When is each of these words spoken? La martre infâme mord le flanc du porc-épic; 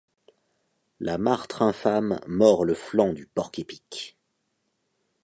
La 0.99 1.19
martre 1.19 1.61
infâme 1.61 2.19
mord 2.25 2.65
le 2.65 2.73
flanc 2.73 3.13
du 3.13 3.27
porc-épic; 3.27 4.17